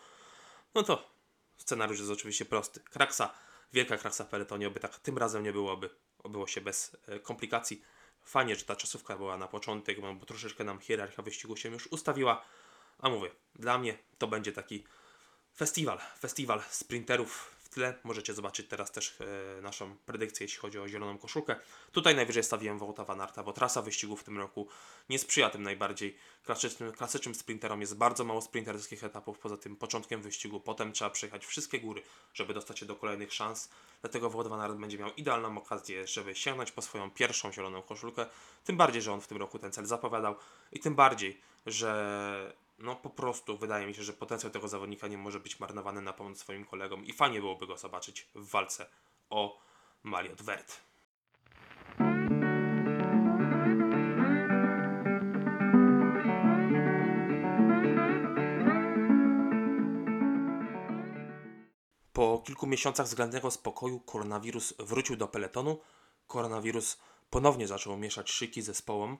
no 0.75 0.83
to 0.83 1.11
scenariusz 1.57 1.99
jest 1.99 2.11
oczywiście 2.11 2.45
prosty. 2.45 2.79
Kraksa, 2.79 3.33
wielka 3.73 3.97
kraksa 3.97 4.23
w 4.23 4.29
peletonie, 4.29 4.67
oby 4.67 4.79
tak 4.79 4.99
tym 4.99 5.17
razem 5.17 5.43
nie 5.43 5.51
byłoby, 5.51 5.89
obyło 6.23 6.47
się 6.47 6.61
bez 6.61 6.97
e, 7.07 7.19
komplikacji. 7.19 7.81
Fajnie, 8.23 8.55
że 8.55 8.65
ta 8.65 8.75
czasówka 8.75 9.17
była 9.17 9.37
na 9.37 9.47
początek, 9.47 10.01
bo 10.01 10.25
troszeczkę 10.25 10.63
nam 10.63 10.79
hierarchia 10.79 11.23
wyścigu 11.23 11.55
się 11.57 11.69
już 11.69 11.87
ustawiła. 11.87 12.45
A 12.99 13.09
mówię, 13.09 13.31
dla 13.55 13.77
mnie 13.77 13.97
to 14.17 14.27
będzie 14.27 14.51
taki 14.51 14.83
festiwal, 15.55 15.99
festiwal 16.19 16.61
sprinterów 16.69 17.58
tle 17.69 17.93
możecie 18.03 18.33
zobaczyć 18.33 18.67
teraz 18.67 18.91
też 18.91 19.17
e, 19.57 19.61
naszą 19.61 19.95
predykcję, 20.05 20.43
jeśli 20.43 20.59
chodzi 20.59 20.79
o 20.79 20.87
zieloną 20.87 21.17
koszulkę. 21.17 21.55
Tutaj 21.91 22.15
najwyżej 22.15 22.43
stawiłem 22.43 22.79
Wołta 22.79 23.03
Van 23.03 23.21
Arta, 23.21 23.43
bo 23.43 23.53
trasa 23.53 23.81
wyścigu 23.81 24.17
w 24.17 24.23
tym 24.23 24.37
roku 24.37 24.67
nie 25.09 25.19
sprzyja 25.19 25.49
tym 25.49 25.63
najbardziej 25.63 26.17
klasycznym, 26.45 26.91
klasycznym 26.91 27.35
sprinterom. 27.35 27.81
Jest 27.81 27.97
bardzo 27.97 28.23
mało 28.23 28.41
sprinterskich 28.41 29.03
etapów, 29.03 29.39
poza 29.39 29.57
tym 29.57 29.75
początkiem 29.75 30.21
wyścigu, 30.21 30.59
potem 30.59 30.91
trzeba 30.91 31.09
przejechać 31.09 31.45
wszystkie 31.45 31.79
góry, 31.79 32.01
żeby 32.33 32.53
dostać 32.53 32.79
się 32.79 32.85
do 32.85 32.95
kolejnych 32.95 33.33
szans. 33.33 33.69
Dlatego 34.01 34.29
Wout 34.29 34.47
Van 34.47 34.61
Aert 34.61 34.75
będzie 34.75 34.97
miał 34.97 35.13
idealną 35.17 35.57
okazję, 35.57 36.07
żeby 36.07 36.35
sięgnąć 36.35 36.71
po 36.71 36.81
swoją 36.81 37.11
pierwszą 37.11 37.51
zieloną 37.51 37.81
koszulkę. 37.81 38.25
Tym 38.65 38.77
bardziej, 38.77 39.01
że 39.01 39.13
on 39.13 39.21
w 39.21 39.27
tym 39.27 39.37
roku 39.37 39.59
ten 39.59 39.71
cel 39.71 39.85
zapowiadał 39.85 40.35
i 40.71 40.79
tym 40.79 40.95
bardziej, 40.95 41.41
że 41.65 42.53
no 42.79 42.95
po 42.95 43.09
prostu 43.09 43.57
wydaje 43.57 43.87
mi 43.87 43.93
się, 43.93 44.03
że 44.03 44.13
potencjał 44.13 44.51
tego 44.51 44.67
zawodnika 44.67 45.07
nie 45.07 45.17
może 45.17 45.39
być 45.39 45.59
marnowany 45.59 46.01
na 46.01 46.13
pomoc 46.13 46.37
swoim 46.37 46.65
kolegom 46.65 47.05
i 47.05 47.13
fajnie 47.13 47.39
byłoby 47.39 47.67
go 47.67 47.77
zobaczyć 47.77 48.27
w 48.35 48.49
walce 48.49 48.89
o 49.29 49.59
Mariot 50.03 50.41
Wert. 50.41 50.79
Po 62.13 62.39
kilku 62.45 62.67
miesiącach 62.67 63.05
względnego 63.05 63.51
spokoju 63.51 63.99
koronawirus 63.99 64.73
wrócił 64.79 65.15
do 65.15 65.27
peletonu. 65.27 65.79
Koronawirus 66.27 66.97
ponownie 67.29 67.67
zaczął 67.67 67.97
mieszać 67.97 68.31
szyki 68.31 68.61
zespołom, 68.61 69.17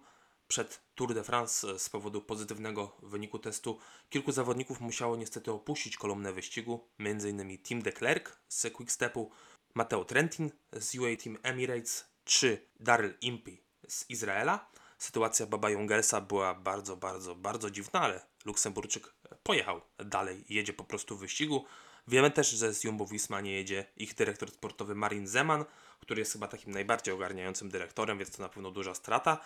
przed 0.49 0.81
Tour 0.95 1.13
de 1.13 1.23
France 1.23 1.79
z 1.79 1.89
powodu 1.89 2.21
pozytywnego 2.21 2.97
wyniku 3.01 3.39
testu 3.39 3.79
kilku 4.09 4.31
zawodników 4.31 4.79
musiało 4.79 5.17
niestety 5.17 5.51
opuścić 5.51 5.97
kolumnę 5.97 6.33
wyścigu, 6.33 6.87
m.in. 6.99 7.57
Tim 7.57 7.81
de 7.81 7.91
Klerk 7.91 8.39
z 8.47 8.73
Quickstepu, 8.73 9.31
Matteo 9.73 10.05
Trentin 10.05 10.51
z 10.73 10.95
UAE 10.95 11.17
Team 11.17 11.37
Emirates 11.43 12.05
czy 12.23 12.67
Daryl 12.79 13.13
Impey 13.21 13.63
z 13.87 14.09
Izraela. 14.09 14.71
Sytuacja 14.97 15.45
Baba 15.45 15.69
Jungelsa 15.69 16.21
była 16.21 16.53
bardzo, 16.53 16.97
bardzo, 16.97 17.35
bardzo 17.35 17.71
dziwna, 17.71 17.99
ale 17.99 18.25
Luksemburczyk 18.45 19.13
pojechał 19.43 19.81
dalej, 19.97 20.45
jedzie 20.49 20.73
po 20.73 20.83
prostu 20.83 21.17
w 21.17 21.19
wyścigu. 21.19 21.65
Wiemy 22.07 22.31
też, 22.31 22.49
że 22.49 22.73
z 22.73 22.83
Jumbo 22.83 23.05
Visma 23.05 23.41
nie 23.41 23.51
jedzie 23.51 23.85
ich 23.97 24.15
dyrektor 24.15 24.51
sportowy 24.51 24.95
Marin 24.95 25.27
Zeman, 25.27 25.65
który 25.99 26.19
jest 26.21 26.33
chyba 26.33 26.47
takim 26.47 26.73
najbardziej 26.73 27.13
ogarniającym 27.13 27.69
dyrektorem, 27.69 28.17
więc 28.17 28.31
to 28.31 28.41
na 28.41 28.49
pewno 28.49 28.71
duża 28.71 28.93
strata. 28.93 29.39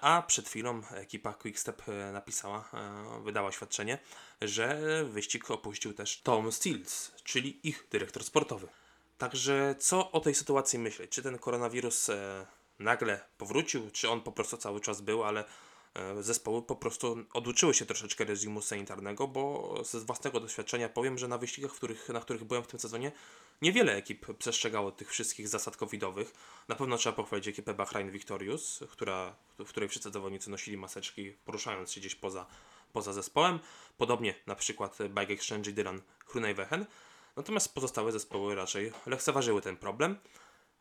A 0.00 0.22
przed 0.26 0.48
chwilą 0.48 0.82
ekipa 0.90 1.34
Quickstep 1.34 1.82
napisała, 2.12 2.70
wydała 3.24 3.48
oświadczenie, 3.48 3.98
że 4.40 4.80
wyścig 5.04 5.50
opuścił 5.50 5.94
też 5.94 6.20
Tom 6.20 6.52
Stills, 6.52 7.12
czyli 7.24 7.68
ich 7.68 7.86
dyrektor 7.90 8.24
sportowy. 8.24 8.68
Także 9.18 9.74
co 9.78 10.12
o 10.12 10.20
tej 10.20 10.34
sytuacji 10.34 10.78
myśleć? 10.78 11.10
Czy 11.10 11.22
ten 11.22 11.38
koronawirus 11.38 12.08
e, 12.08 12.46
nagle 12.78 13.20
powrócił, 13.38 13.90
czy 13.90 14.10
on 14.10 14.20
po 14.20 14.32
prostu 14.32 14.56
cały 14.56 14.80
czas 14.80 15.00
był, 15.00 15.24
ale 15.24 15.44
e, 15.94 16.22
zespoły 16.22 16.62
po 16.62 16.76
prostu 16.76 17.16
oduczyły 17.32 17.74
się 17.74 17.86
troszeczkę 17.86 18.24
reżimu 18.24 18.62
sanitarnego, 18.62 19.28
bo 19.28 19.74
ze 19.84 20.00
własnego 20.00 20.40
doświadczenia 20.40 20.88
powiem, 20.88 21.18
że 21.18 21.28
na 21.28 21.38
wyścigach, 21.38 21.72
których, 21.72 22.08
na 22.08 22.20
których 22.20 22.44
byłem 22.44 22.62
w 22.62 22.66
tym 22.66 22.80
sezonie, 22.80 23.12
niewiele 23.62 23.94
ekip 23.96 24.26
przestrzegało 24.38 24.92
tych 24.92 25.10
wszystkich 25.10 25.48
zasad 25.48 25.76
covidowych. 25.76 26.32
Na 26.68 26.74
pewno 26.74 26.96
trzeba 26.96 27.16
pochwalić 27.16 27.48
ekipę 27.48 27.74
Bahrain 27.74 28.10
Victorious, 28.10 28.84
która, 28.90 29.36
w 29.58 29.68
której 29.68 29.88
wszyscy 29.88 30.10
zawodnicy 30.10 30.50
nosili 30.50 30.76
maseczki, 30.76 31.32
poruszając 31.44 31.92
się 31.92 32.00
gdzieś 32.00 32.14
poza, 32.14 32.46
poza 32.92 33.12
zespołem. 33.12 33.58
Podobnie 33.96 34.34
na 34.46 34.54
przykład 34.54 34.98
Bike 35.08 35.32
Exchange 35.32 35.72
Dylan 35.72 36.02
Krunejwehen. 36.26 36.86
Natomiast 37.36 37.74
pozostałe 37.74 38.12
zespoły 38.12 38.54
raczej 38.54 38.92
lekceważyły 39.06 39.62
ten 39.62 39.76
problem. 39.76 40.18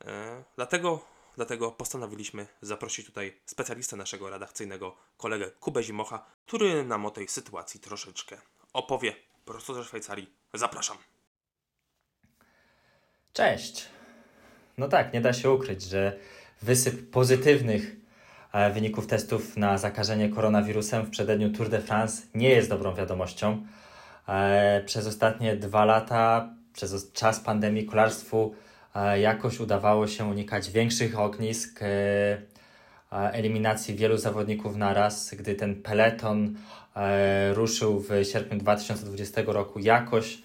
E, 0.06 0.44
dlatego, 0.56 1.06
dlatego 1.36 1.72
postanowiliśmy 1.72 2.48
zaprosić 2.62 3.06
tutaj 3.06 3.40
specjalistę 3.46 3.96
naszego 3.96 4.30
redakcyjnego, 4.30 4.98
kolegę 5.18 5.52
Kubę 5.52 5.84
Zimocha, 5.84 6.26
który 6.46 6.86
nam 6.86 7.06
o 7.06 7.12
tej 7.12 7.28
sytuacji 7.28 7.80
troszeczkę 7.80 8.42
opowie. 8.74 9.16
Prosto 9.46 9.74
ze 9.74 9.84
Szwajcarii. 9.84 10.34
Zapraszam. 10.54 10.98
Cześć. 13.36 13.86
No 14.78 14.88
tak, 14.88 15.14
nie 15.14 15.22
da 15.22 15.34
się 15.34 15.52
ukryć, 15.52 15.84
że 15.84 16.14
wysyp 16.62 17.10
pozytywnych 17.12 17.96
e, 18.54 18.72
wyników 18.74 19.08
testów 19.08 19.58
na 19.58 19.78
zakażenie 19.78 20.30
koronawirusem 20.30 21.06
w 21.06 21.10
przededniu 21.10 21.50
Tour 21.50 21.70
de 21.70 21.82
France 21.82 22.24
nie 22.36 22.50
jest 22.50 22.70
dobrą 22.70 22.96
wiadomością. 22.96 23.66
E, 24.28 24.84
przez 24.86 25.08
ostatnie 25.08 25.56
dwa 25.56 25.86
lata, 25.86 26.50
przez 26.74 27.12
czas 27.12 27.40
pandemii 27.40 27.86
kolarstwu 27.86 28.56
e, 28.96 29.20
jakoś 29.20 29.60
udawało 29.60 30.08
się 30.08 30.26
unikać 30.26 30.72
większych 30.72 31.20
ognisk, 31.20 31.80
eliminacji 33.12 33.96
wielu 33.96 34.18
zawodników 34.18 34.76
naraz. 34.76 35.36
Gdy 35.36 35.56
ten 35.56 35.82
peleton 35.82 36.56
ruszył 37.54 38.00
w 38.00 38.10
sierpniu 38.32 38.58
2020 38.58 39.42
roku, 39.46 39.80
jakoś 39.80 40.38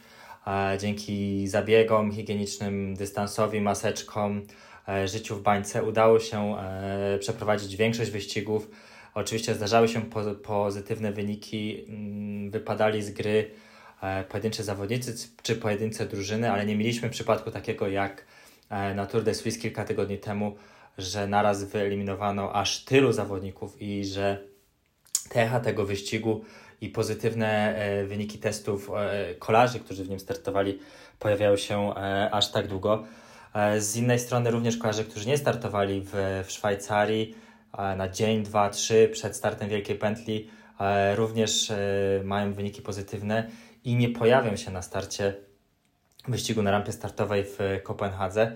dzięki 0.78 1.48
zabiegom 1.48 2.12
higienicznym, 2.12 2.94
dystansowi, 2.94 3.60
maseczkom, 3.60 4.46
e, 4.88 5.08
życiu 5.08 5.36
w 5.36 5.42
bańce 5.42 5.82
udało 5.82 6.20
się 6.20 6.56
e, 6.58 7.18
przeprowadzić 7.18 7.76
większość 7.76 8.10
wyścigów. 8.10 8.70
Oczywiście 9.14 9.54
zdarzały 9.54 9.88
się 9.88 10.02
pozytywne 10.42 11.12
wyniki, 11.12 11.84
mm, 11.88 12.50
wypadali 12.50 13.02
z 13.02 13.10
gry 13.10 13.50
e, 14.02 14.24
pojedyncze 14.24 14.64
zawodnicy 14.64 15.28
czy 15.42 15.56
pojedyncze 15.56 16.06
drużyny, 16.06 16.52
ale 16.52 16.66
nie 16.66 16.76
mieliśmy 16.76 17.10
przypadku 17.10 17.50
takiego 17.50 17.88
jak 17.88 18.24
na 18.94 19.06
Tour 19.06 19.22
de 19.22 19.34
Suisse 19.34 19.60
kilka 19.60 19.84
tygodni 19.84 20.18
temu, 20.18 20.56
że 20.98 21.26
naraz 21.26 21.64
wyeliminowano 21.64 22.52
aż 22.52 22.84
tylu 22.84 23.12
zawodników 23.12 23.82
i 23.82 24.04
że 24.04 24.44
techa 25.28 25.60
tego 25.60 25.86
wyścigu 25.86 26.44
i 26.80 26.88
pozytywne 26.88 27.76
e, 27.76 28.04
wyniki 28.04 28.38
testów 28.38 28.90
e, 28.96 29.34
kolarzy, 29.34 29.80
którzy 29.80 30.04
w 30.04 30.10
nim 30.10 30.20
startowali, 30.20 30.78
pojawiały 31.18 31.58
się 31.58 31.94
e, 31.96 32.30
aż 32.32 32.50
tak 32.50 32.66
długo. 32.68 33.04
Z 33.78 33.96
innej 33.96 34.18
strony 34.18 34.50
również 34.50 34.76
kolarzy, 34.76 35.04
którzy 35.04 35.28
nie 35.28 35.38
startowali 35.38 36.02
w, 36.04 36.12
w 36.46 36.50
Szwajcarii 36.50 37.34
na 37.96 38.08
dzień, 38.08 38.42
dwa, 38.42 38.70
trzy 38.70 39.08
przed 39.12 39.36
startem 39.36 39.68
Wielkiej 39.68 39.96
Pętli, 39.96 40.50
również 41.14 41.72
mają 42.24 42.52
wyniki 42.52 42.82
pozytywne 42.82 43.50
i 43.84 43.96
nie 43.96 44.08
pojawią 44.08 44.56
się 44.56 44.70
na 44.70 44.82
starcie 44.82 45.34
wyścigu 46.28 46.62
na 46.62 46.70
rampie 46.70 46.92
startowej 46.92 47.44
w 47.44 47.58
Kopenhadze, 47.82 48.52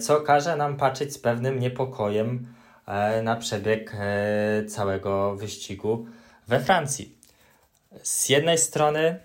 co 0.00 0.20
każe 0.20 0.56
nam 0.56 0.76
patrzeć 0.76 1.12
z 1.12 1.18
pewnym 1.18 1.58
niepokojem 1.58 2.46
na 3.22 3.36
przebieg 3.36 3.96
całego 4.68 5.36
wyścigu 5.36 6.06
we 6.48 6.60
Francji. 6.60 7.14
Z 8.02 8.28
jednej 8.28 8.58
strony 8.58 9.18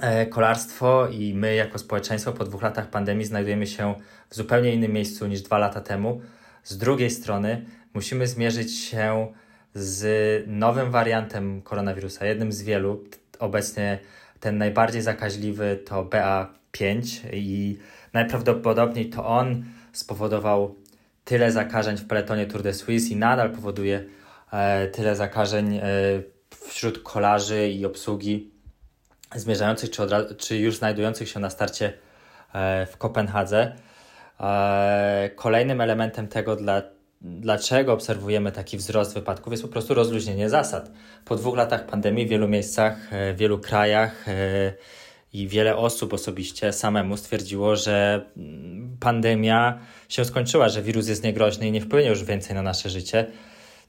e, 0.00 0.26
kolarstwo 0.26 1.08
i 1.08 1.34
my 1.34 1.54
jako 1.54 1.78
społeczeństwo 1.78 2.32
po 2.32 2.44
dwóch 2.44 2.62
latach 2.62 2.90
pandemii 2.90 3.24
znajdujemy 3.24 3.66
się 3.66 3.94
w 4.30 4.34
zupełnie 4.34 4.74
innym 4.74 4.92
miejscu 4.92 5.26
niż 5.26 5.42
dwa 5.42 5.58
lata 5.58 5.80
temu. 5.80 6.20
Z 6.64 6.78
drugiej 6.78 7.10
strony 7.10 7.64
musimy 7.94 8.26
zmierzyć 8.26 8.78
się 8.78 9.32
z 9.74 10.44
nowym 10.46 10.90
wariantem 10.90 11.62
koronawirusa, 11.62 12.26
jednym 12.26 12.52
z 12.52 12.62
wielu. 12.62 13.04
Obecnie 13.38 13.98
ten 14.40 14.58
najbardziej 14.58 15.02
zakaźliwy 15.02 15.76
to 15.86 16.04
BA5 16.04 17.20
i 17.32 17.78
najprawdopodobniej 18.12 19.10
to 19.10 19.26
on 19.26 19.64
spowodował 19.92 20.74
tyle 21.24 21.52
zakażeń 21.52 21.96
w 21.96 22.06
peletonie 22.06 22.46
Tour 22.46 22.62
de 22.62 22.74
Suisse 22.74 23.08
i 23.10 23.16
nadal 23.16 23.50
powoduje 23.50 24.04
tyle 24.92 25.16
zakażeń 25.16 25.76
e, 25.76 25.82
wśród 26.68 27.02
kolarzy 27.02 27.68
i 27.68 27.86
obsługi 27.86 28.50
zmierzających 29.34 29.90
czy, 29.90 30.02
czy 30.38 30.58
już 30.58 30.76
znajdujących 30.76 31.28
się 31.28 31.40
na 31.40 31.50
starcie 31.50 31.92
e, 32.52 32.86
w 32.86 32.96
Kopenhadze. 32.96 33.72
E, 34.40 35.30
kolejnym 35.36 35.80
elementem 35.80 36.28
tego, 36.28 36.56
dla, 36.56 36.82
dlaczego 37.20 37.92
obserwujemy 37.92 38.52
taki 38.52 38.76
wzrost 38.76 39.14
wypadków, 39.14 39.52
jest 39.52 39.62
po 39.62 39.68
prostu 39.68 39.94
rozluźnienie 39.94 40.48
zasad. 40.48 40.90
Po 41.24 41.36
dwóch 41.36 41.56
latach 41.56 41.86
pandemii 41.86 42.26
w 42.26 42.28
wielu 42.28 42.48
miejscach, 42.48 43.12
e, 43.12 43.34
w 43.34 43.36
wielu 43.36 43.58
krajach 43.58 44.24
i 45.32 45.48
wiele 45.48 45.76
osób 45.76 46.12
osobiście 46.12 46.72
samemu 46.72 47.16
stwierdziło, 47.16 47.76
że 47.76 48.26
mm, 48.36 48.96
pandemia 49.00 49.78
się 50.08 50.24
skończyła, 50.24 50.68
że 50.68 50.82
wirus 50.82 51.08
jest 51.08 51.24
niegroźny 51.24 51.68
i 51.68 51.72
nie 51.72 51.80
wpłynie 51.80 52.08
już 52.08 52.24
więcej 52.24 52.54
na 52.54 52.62
nasze 52.62 52.90
życie, 52.90 53.26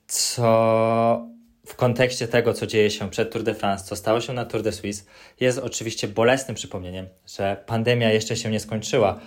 co 0.08 1.28
w 1.66 1.76
kontekście 1.76 2.28
tego, 2.28 2.54
co 2.54 2.68
dzieje 2.68 2.92
się 2.92 3.10
przed 3.10 3.32
Tour 3.32 3.44
de 3.44 3.54
France, 3.54 3.86
co 3.86 3.96
stało 3.96 4.22
się 4.22 4.34
na 4.34 4.46
Tour 4.46 4.64
de 4.64 4.72
Suisse, 4.72 5.06
jest 5.40 5.60
oczywiście 5.60 6.08
bolesnym 6.08 6.56
przypomnieniem, 6.56 7.08
że 7.38 7.64
pandemia 7.66 8.12
jeszcze 8.12 8.36
się 8.36 8.52
nie 8.52 8.60
skończyła. 8.60 9.20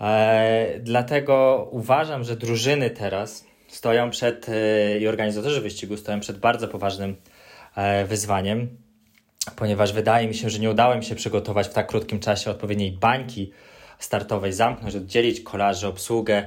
E, 0.00 0.80
dlatego 0.80 1.68
uważam, 1.70 2.24
że 2.24 2.36
drużyny 2.36 2.90
teraz 2.90 3.44
stoją 3.68 4.10
przed 4.10 4.48
e, 4.48 4.98
i 4.98 5.08
organizatorzy 5.08 5.60
wyścigu 5.60 5.96
stoją 5.96 6.20
przed 6.20 6.38
bardzo 6.38 6.68
poważnym 6.68 7.16
e, 7.76 8.04
wyzwaniem, 8.04 8.76
ponieważ 9.56 9.92
wydaje 9.92 10.28
mi 10.28 10.34
się, 10.34 10.50
że 10.50 10.58
nie 10.58 10.70
udało 10.70 10.94
im 10.94 11.02
się 11.02 11.14
przygotować 11.14 11.68
w 11.68 11.72
tak 11.72 11.86
krótkim 11.86 12.20
czasie 12.20 12.50
odpowiedniej 12.50 12.92
bańki 12.92 13.52
startowej, 13.98 14.52
zamknąć, 14.52 14.94
oddzielić 14.94 15.40
kolarzy, 15.40 15.86
obsługę 15.86 16.46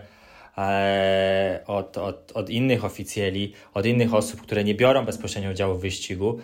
od, 1.66 1.98
od, 1.98 2.32
od 2.32 2.50
innych 2.50 2.86
oficjeli, 2.86 3.54
od 3.74 3.86
innych 3.86 4.14
osób, 4.14 4.42
które 4.42 4.64
nie 4.64 4.76
biorą 4.76 5.06
bezpośrednio 5.06 5.52
udziału 5.52 5.76
w 5.76 5.82
wyścigu. 5.82 6.40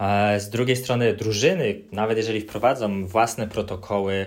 E, 0.00 0.40
z 0.40 0.50
drugiej 0.50 0.76
strony, 0.76 1.14
drużyny, 1.14 1.80
nawet 1.92 2.16
jeżeli 2.16 2.40
wprowadzą 2.40 3.06
własne 3.06 3.48
protokoły, 3.48 4.26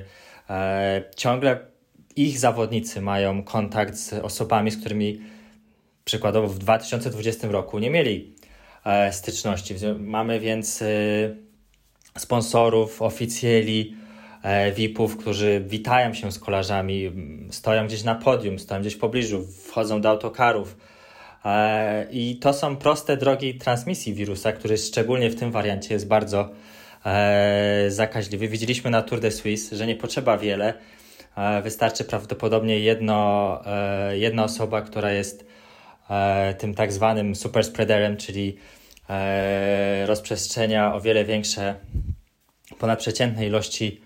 e, 0.50 1.04
ciągle 1.16 1.60
ich 2.16 2.40
zawodnicy 2.40 3.02
mają 3.02 3.44
kontakt 3.44 3.96
z 3.96 4.14
osobami, 4.14 4.72
z 4.72 4.78
którymi 4.78 5.22
przykładowo 6.06 6.48
w 6.48 6.58
2020 6.58 7.52
roku 7.52 7.80
nie 7.80 7.90
mieli 7.90 8.34
styczności. 9.12 9.76
Mamy 10.00 10.40
więc 10.40 10.84
sponsorów, 12.18 13.02
oficjeli, 13.02 13.96
E, 13.96 14.03
VIP-ów, 14.76 15.18
którzy 15.18 15.64
witają 15.68 16.14
się 16.14 16.32
z 16.32 16.40
kolarzami, 16.40 17.12
stoją 17.52 17.88
gdzieś 17.88 18.04
na 18.04 18.16
podium, 18.16 18.60
stoją 18.60 18.82
gdzieś 18.82 18.94
w 18.94 19.00
pobliżu, 19.00 19.48
wchodzą 19.66 20.02
do 20.02 20.10
autokarów. 20.10 20.78
E, 21.46 22.08
I 22.12 22.36
to 22.36 22.54
są 22.54 22.76
proste 22.76 23.18
drogi 23.18 23.56
transmisji 23.56 24.14
wirusa, 24.14 24.52
który 24.52 24.78
szczególnie 24.78 25.30
w 25.30 25.36
tym 25.36 25.52
wariancie 25.52 25.94
jest 25.94 26.08
bardzo 26.08 26.50
e, 27.06 27.86
zakaźliwy. 27.88 28.48
Widzieliśmy 28.48 28.92
na 28.92 29.02
Tour 29.02 29.20
de 29.20 29.32
Suisse, 29.32 29.76
że 29.76 29.88
nie 29.88 29.96
potrzeba 29.96 30.38
wiele. 30.38 30.74
E, 31.38 31.62
wystarczy 31.62 32.04
prawdopodobnie 32.04 32.80
jedno, 32.80 33.62
e, 33.66 34.18
jedna 34.18 34.44
osoba, 34.44 34.82
która 34.82 35.12
jest 35.12 35.46
e, 36.10 36.54
tym 36.54 36.74
tak 36.74 36.94
zwanym 36.94 37.36
super 37.36 37.64
spreaderem, 37.64 38.18
czyli 38.18 38.58
e, 39.10 40.06
rozprzestrzenia 40.06 40.96
o 40.96 41.02
wiele 41.02 41.26
większe 41.26 41.76
ponadprzeciętne 42.80 43.48
ilości 43.48 44.02
e, 44.02 44.03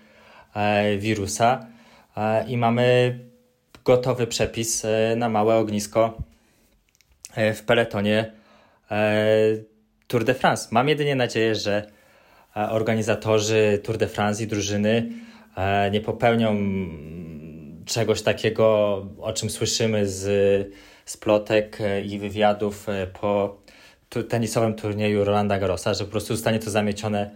wirusa 0.98 1.66
e, 2.16 2.48
i 2.48 2.56
mamy 2.56 3.18
gotowy 3.84 4.26
przepis 4.26 4.84
e, 4.84 5.14
na 5.16 5.28
małe 5.28 5.56
ognisko 5.56 6.18
e, 7.34 7.54
w 7.54 7.62
peletonie 7.62 8.32
e, 8.90 9.26
Tour 10.06 10.24
de 10.24 10.34
France. 10.34 10.68
Mam 10.70 10.88
jedynie 10.88 11.16
nadzieję, 11.16 11.54
że 11.54 11.86
e, 12.56 12.70
organizatorzy 12.70 13.80
Tour 13.84 13.98
de 13.98 14.08
France 14.08 14.42
i 14.42 14.46
drużyny 14.46 15.08
e, 15.56 15.90
nie 15.90 16.00
popełnią 16.00 16.56
czegoś 17.88 18.22
takiego, 18.22 18.66
o 19.20 19.32
czym 19.32 19.50
słyszymy 19.50 20.08
z, 20.08 20.26
z 21.04 21.16
plotek 21.16 21.80
e, 21.80 22.00
i 22.00 22.18
wywiadów 22.18 22.88
e, 22.88 23.06
po 23.06 23.58
tenisowym 24.28 24.74
turnieju 24.74 25.24
Rolanda 25.24 25.58
Garrosa, 25.58 25.94
że 25.94 26.04
po 26.04 26.10
prostu 26.10 26.34
zostanie 26.34 26.58
to 26.58 26.70
zamiecione 26.70 27.20
e, 27.20 27.30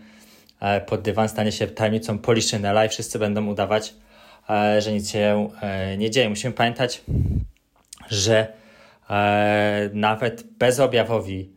pod 0.87 1.02
dywan, 1.02 1.28
stanie 1.28 1.52
się 1.52 1.66
tajemnicą 1.66 2.19
Poliszynela 2.19 2.85
i 2.85 2.88
wszyscy 2.88 3.19
będą 3.19 3.47
udawać, 3.47 3.95
e, 4.50 4.81
że 4.81 4.92
nic 4.92 5.11
się 5.11 5.49
e, 5.62 5.97
nie 5.97 6.11
dzieje. 6.11 6.28
Musimy 6.28 6.54
pamiętać, 6.54 7.02
że 8.11 8.52
e, 9.11 9.90
nawet 9.92 10.42
bezobjawowi 10.42 11.50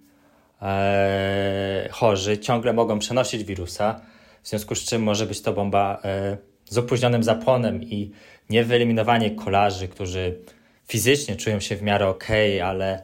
e, 0.62 1.90
chorzy 1.92 2.38
ciągle 2.38 2.74
mogą 2.74 3.00
przenosić 3.00 3.44
wirusa, 3.44 4.02
w 4.44 4.48
związku 4.48 4.76
z 4.76 4.86
czym 4.86 5.04
może 5.04 5.26
być 5.26 5.42
to 5.42 5.54
bomba 5.54 6.02
e, 6.04 6.38
z 6.66 6.78
opóźnionym 6.78 7.24
zapłonem 7.24 7.84
i 7.84 8.12
niewyeliminowanie 8.50 9.32
kolarzy, 9.32 9.88
którzy 9.88 10.40
fizycznie 10.88 11.36
czują 11.36 11.60
się 11.60 11.76
w 11.76 11.82
miarę 11.82 12.08
ok, 12.08 12.28
ale 12.64 13.04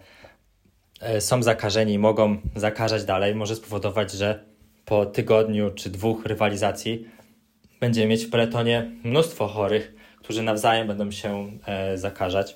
e, 1.01 1.22
są 1.22 1.43
zakażeni 1.43 1.93
i 1.93 2.00
mogą 2.00 2.38
zakażać 2.55 3.05
dalej, 3.05 3.36
może 3.36 3.55
spowodować, 3.55 4.12
że 4.12 4.50
po 4.91 5.05
tygodniu 5.05 5.71
czy 5.71 5.89
dwóch 5.89 6.25
rywalizacji 6.25 7.05
będziemy 7.79 8.07
mieć 8.07 8.25
w 8.25 8.29
peletonie 8.29 8.91
mnóstwo 9.03 9.48
chorych, 9.48 9.95
którzy 10.17 10.43
nawzajem 10.43 10.88
będą 10.88 11.12
się 11.12 11.51
e, 11.65 11.98
zakażać. 11.98 12.55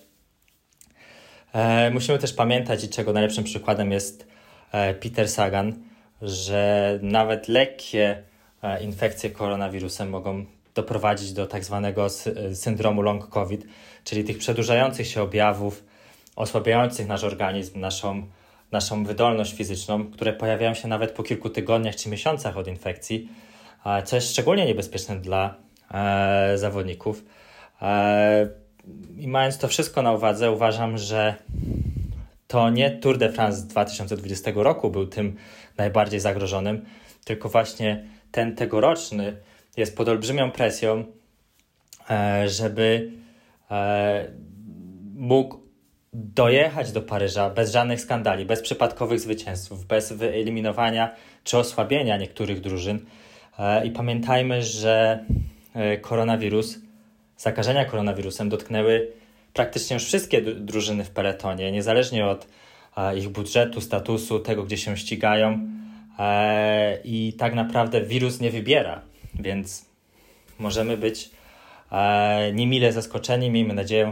E, 1.54 1.92
musimy 1.92 2.20
też 2.20 2.34
pamiętać, 2.34 2.84
i 2.84 2.90
czego 2.90 3.14
najlepszym 3.14 3.44
przykładem 3.44 3.92
jest 3.92 4.28
e, 4.72 4.94
Peter 4.94 5.30
Sagan, 5.30 5.74
że 6.22 7.00
nawet 7.02 7.48
lekkie 7.48 8.24
e, 8.64 8.84
infekcje 8.84 9.30
koronawirusem 9.30 10.10
mogą 10.10 10.46
doprowadzić 10.74 11.34
do 11.34 11.48
tak 11.48 11.64
zwanego 11.64 12.06
sy- 12.06 12.56
syndromu 12.56 13.02
long 13.02 13.30
COVID, 13.30 13.66
czyli 14.04 14.24
tych 14.24 14.38
przedłużających 14.38 15.08
się 15.08 15.22
objawów, 15.22 15.84
osłabiających 16.36 17.08
nasz 17.08 17.24
organizm, 17.24 17.80
naszą, 17.80 18.28
naszą 18.76 19.04
wydolność 19.04 19.54
fizyczną, 19.54 20.12
które 20.12 20.34
pojawiają 20.34 20.74
się 20.74 20.88
nawet 20.88 21.12
po 21.12 21.24
kilku 21.24 21.50
tygodniach 21.50 21.96
czy 21.96 22.10
miesiącach 22.10 22.58
od 22.58 22.68
infekcji, 22.68 23.30
co 24.06 24.16
jest 24.16 24.32
szczególnie 24.32 24.66
niebezpieczne 24.66 25.16
dla 25.16 25.56
e, 25.94 26.58
zawodników. 26.58 27.26
E, 27.82 28.50
I 29.18 29.28
mając 29.28 29.58
to 29.58 29.68
wszystko 29.68 30.02
na 30.02 30.12
uwadze, 30.14 30.52
uważam, 30.52 30.98
że 30.98 31.36
to 32.48 32.70
nie 32.70 32.92
Tour 32.92 33.18
de 33.18 33.32
France 33.32 33.58
z 33.58 33.68
2020 33.68 34.52
roku 34.56 34.92
był 34.92 35.08
tym 35.08 35.36
najbardziej 35.78 36.20
zagrożonym, 36.20 36.86
tylko 37.26 37.50
właśnie 37.50 38.06
ten 38.32 38.56
tegoroczny 38.56 39.38
jest 39.78 39.98
pod 39.98 40.10
olbrzymią 40.10 40.52
presją, 40.52 41.04
e, 42.10 42.50
żeby 42.50 43.12
mógł 45.16 45.65
dojechać 46.16 46.92
do 46.92 47.02
Paryża 47.02 47.50
bez 47.50 47.72
żadnych 47.72 48.02
skandali, 48.02 48.46
bez 48.46 48.62
przypadkowych 48.62 49.20
zwycięstw, 49.20 49.86
bez 49.86 50.14
wyeliminowania 50.14 51.16
czy 51.44 51.58
osłabienia 51.58 52.18
niektórych 52.18 52.62
drużyn. 52.62 53.00
E, 53.60 53.86
I 53.86 53.92
pamiętajmy, 53.92 54.62
że 54.62 55.26
e, 55.74 55.98
koronawirus, 55.98 56.80
zakażenia 57.38 57.86
koronawirusem 57.86 58.50
dotknęły 58.50 59.12
praktycznie 59.54 59.94
już 59.94 60.06
wszystkie 60.06 60.42
dru- 60.42 60.60
drużyny 60.60 61.04
w 61.04 61.10
peletonie, 61.10 61.72
niezależnie 61.72 62.26
od 62.26 62.48
e, 62.98 63.18
ich 63.18 63.30
budżetu, 63.30 63.82
statusu, 63.82 64.40
tego, 64.40 64.64
gdzie 64.64 64.78
się 64.78 64.98
ścigają. 64.98 65.76
I 67.04 67.34
tak 67.38 67.56
naprawdę 67.56 68.02
wirus 68.02 68.40
nie 68.40 68.52
wybiera, 68.52 69.02
więc 69.40 69.86
możemy 70.60 70.98
być 70.98 71.30
niemile 72.54 72.92
zaskoczeni. 72.92 73.50
Miejmy 73.50 73.74
nadzieję, 73.74 74.12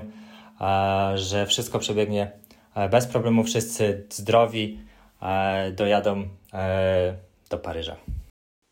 że 1.16 1.46
wszystko 1.48 1.80
przebiegnie 1.80 2.32
e, 2.76 2.90
bez 2.90 3.08
problemu. 3.08 3.44
Wszyscy 3.44 4.08
zdrowi 4.10 4.80
e, 5.22 5.72
dojadą 5.72 6.30
e, 6.54 7.18
do 7.50 7.58
Paryża. 7.58 7.96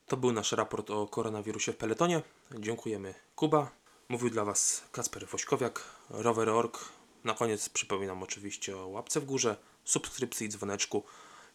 To 0.07 0.17
był 0.17 0.31
nasz 0.31 0.51
raport 0.51 0.89
o 0.89 1.07
koronawirusie 1.07 1.71
w 1.71 1.77
peletonie. 1.77 2.21
Dziękujemy 2.59 3.13
Kuba. 3.35 3.71
Mówił 4.09 4.29
dla 4.29 4.45
Was 4.45 4.83
Kacper 4.91 5.27
Wośkowiak, 5.27 5.83
Rower.org. 6.09 6.79
Na 7.23 7.33
koniec 7.33 7.69
przypominam 7.69 8.23
oczywiście 8.23 8.77
o 8.77 8.87
łapce 8.87 9.19
w 9.19 9.25
górze, 9.25 9.55
subskrypcji 9.85 10.47
i 10.47 10.49
dzwoneczku, 10.49 11.03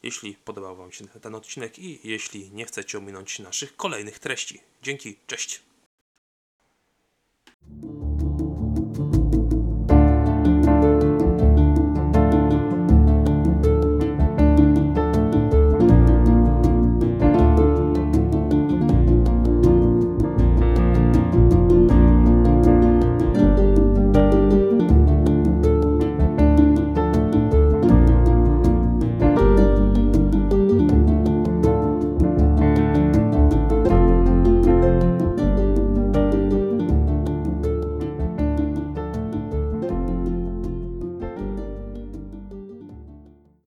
jeśli 0.02 0.34
podobał 0.34 0.76
Wam 0.76 0.92
się 0.92 1.06
ten 1.06 1.34
odcinek 1.34 1.78
i 1.78 2.00
jeśli 2.04 2.50
nie 2.50 2.64
chcecie 2.64 2.98
ominąć 2.98 3.38
naszych 3.38 3.76
kolejnych 3.76 4.18
treści. 4.18 4.60
Dzięki, 4.82 5.16
cześć! 5.26 5.62